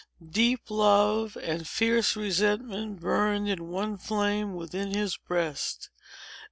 [0.31, 5.91] Deep love and fierce resentment burned in one flame within his breast.